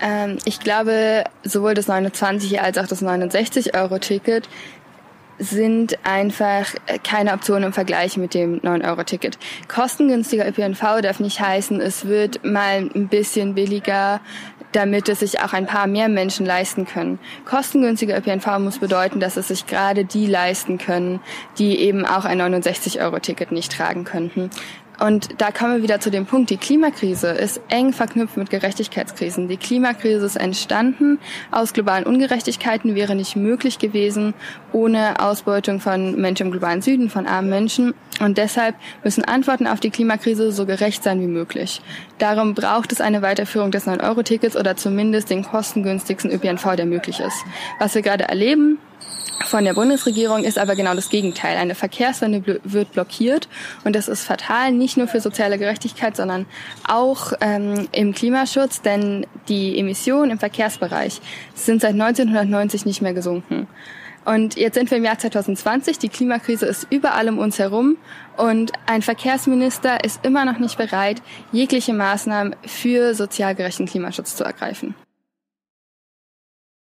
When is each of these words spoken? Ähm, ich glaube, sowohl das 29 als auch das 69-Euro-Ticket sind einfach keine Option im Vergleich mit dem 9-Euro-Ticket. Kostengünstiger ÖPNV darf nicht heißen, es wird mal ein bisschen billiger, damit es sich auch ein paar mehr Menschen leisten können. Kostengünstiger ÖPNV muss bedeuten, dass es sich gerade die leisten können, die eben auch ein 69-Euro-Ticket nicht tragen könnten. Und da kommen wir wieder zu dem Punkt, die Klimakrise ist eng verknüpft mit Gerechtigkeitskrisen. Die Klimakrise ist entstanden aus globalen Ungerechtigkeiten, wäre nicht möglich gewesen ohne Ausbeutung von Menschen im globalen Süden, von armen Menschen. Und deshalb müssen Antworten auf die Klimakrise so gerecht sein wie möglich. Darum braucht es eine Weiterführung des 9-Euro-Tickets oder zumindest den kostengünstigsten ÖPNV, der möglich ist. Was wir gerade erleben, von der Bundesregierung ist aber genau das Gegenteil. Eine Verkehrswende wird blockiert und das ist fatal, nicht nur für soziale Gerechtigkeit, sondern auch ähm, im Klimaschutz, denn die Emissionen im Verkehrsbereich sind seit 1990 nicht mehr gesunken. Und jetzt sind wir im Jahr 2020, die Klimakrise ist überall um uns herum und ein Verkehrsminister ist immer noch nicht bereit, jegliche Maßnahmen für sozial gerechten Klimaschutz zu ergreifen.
Ähm, 0.00 0.38
ich 0.44 0.60
glaube, 0.60 1.24
sowohl 1.42 1.74
das 1.74 1.88
29 1.88 2.60
als 2.60 2.78
auch 2.78 2.86
das 2.86 3.02
69-Euro-Ticket 3.02 4.48
sind 5.38 5.98
einfach 6.04 6.74
keine 7.04 7.34
Option 7.34 7.62
im 7.62 7.72
Vergleich 7.72 8.16
mit 8.16 8.34
dem 8.34 8.60
9-Euro-Ticket. 8.60 9.38
Kostengünstiger 9.68 10.48
ÖPNV 10.48 11.02
darf 11.02 11.20
nicht 11.20 11.40
heißen, 11.40 11.80
es 11.80 12.06
wird 12.06 12.44
mal 12.44 12.88
ein 12.94 13.08
bisschen 13.08 13.54
billiger, 13.54 14.20
damit 14.72 15.08
es 15.08 15.20
sich 15.20 15.40
auch 15.40 15.52
ein 15.52 15.66
paar 15.66 15.86
mehr 15.86 16.08
Menschen 16.08 16.44
leisten 16.46 16.86
können. 16.86 17.18
Kostengünstiger 17.44 18.16
ÖPNV 18.18 18.58
muss 18.58 18.78
bedeuten, 18.78 19.20
dass 19.20 19.36
es 19.36 19.48
sich 19.48 19.66
gerade 19.66 20.04
die 20.04 20.26
leisten 20.26 20.78
können, 20.78 21.20
die 21.58 21.78
eben 21.80 22.04
auch 22.04 22.24
ein 22.24 22.40
69-Euro-Ticket 22.40 23.52
nicht 23.52 23.72
tragen 23.72 24.04
könnten. 24.04 24.50
Und 24.98 25.40
da 25.40 25.50
kommen 25.50 25.76
wir 25.76 25.82
wieder 25.82 26.00
zu 26.00 26.10
dem 26.10 26.26
Punkt, 26.26 26.50
die 26.50 26.56
Klimakrise 26.56 27.28
ist 27.28 27.60
eng 27.68 27.92
verknüpft 27.92 28.36
mit 28.36 28.50
Gerechtigkeitskrisen. 28.50 29.48
Die 29.48 29.56
Klimakrise 29.56 30.24
ist 30.24 30.36
entstanden 30.36 31.18
aus 31.50 31.72
globalen 31.72 32.04
Ungerechtigkeiten, 32.04 32.94
wäre 32.94 33.14
nicht 33.14 33.36
möglich 33.36 33.78
gewesen 33.78 34.34
ohne 34.72 35.20
Ausbeutung 35.20 35.80
von 35.80 36.20
Menschen 36.20 36.46
im 36.46 36.52
globalen 36.52 36.82
Süden, 36.82 37.10
von 37.10 37.26
armen 37.26 37.50
Menschen. 37.50 37.94
Und 38.20 38.38
deshalb 38.38 38.74
müssen 39.04 39.24
Antworten 39.24 39.66
auf 39.66 39.80
die 39.80 39.90
Klimakrise 39.90 40.52
so 40.52 40.64
gerecht 40.64 41.02
sein 41.02 41.20
wie 41.20 41.26
möglich. 41.26 41.82
Darum 42.18 42.54
braucht 42.54 42.92
es 42.92 43.00
eine 43.00 43.22
Weiterführung 43.22 43.70
des 43.70 43.86
9-Euro-Tickets 43.86 44.56
oder 44.56 44.76
zumindest 44.76 45.30
den 45.30 45.42
kostengünstigsten 45.42 46.30
ÖPNV, 46.30 46.76
der 46.76 46.86
möglich 46.86 47.20
ist. 47.20 47.44
Was 47.78 47.94
wir 47.94 48.02
gerade 48.02 48.24
erleben, 48.28 48.78
von 49.46 49.64
der 49.64 49.74
Bundesregierung 49.74 50.44
ist 50.44 50.58
aber 50.58 50.74
genau 50.74 50.94
das 50.94 51.08
Gegenteil. 51.08 51.56
Eine 51.56 51.74
Verkehrswende 51.74 52.60
wird 52.64 52.92
blockiert 52.92 53.48
und 53.84 53.94
das 53.94 54.08
ist 54.08 54.24
fatal, 54.24 54.72
nicht 54.72 54.96
nur 54.96 55.08
für 55.08 55.20
soziale 55.20 55.58
Gerechtigkeit, 55.58 56.16
sondern 56.16 56.46
auch 56.86 57.32
ähm, 57.40 57.88
im 57.92 58.12
Klimaschutz, 58.12 58.82
denn 58.82 59.26
die 59.48 59.78
Emissionen 59.78 60.32
im 60.32 60.38
Verkehrsbereich 60.38 61.20
sind 61.54 61.80
seit 61.80 61.92
1990 61.92 62.86
nicht 62.86 63.02
mehr 63.02 63.14
gesunken. 63.14 63.68
Und 64.24 64.56
jetzt 64.56 64.74
sind 64.74 64.90
wir 64.90 64.98
im 64.98 65.04
Jahr 65.04 65.18
2020, 65.18 66.00
die 66.00 66.08
Klimakrise 66.08 66.66
ist 66.66 66.88
überall 66.90 67.28
um 67.28 67.38
uns 67.38 67.60
herum 67.60 67.96
und 68.36 68.72
ein 68.86 69.02
Verkehrsminister 69.02 70.02
ist 70.04 70.26
immer 70.26 70.44
noch 70.44 70.58
nicht 70.58 70.76
bereit, 70.76 71.22
jegliche 71.52 71.92
Maßnahmen 71.92 72.56
für 72.66 73.14
sozial 73.14 73.54
gerechten 73.54 73.86
Klimaschutz 73.86 74.34
zu 74.34 74.42
ergreifen. 74.42 74.96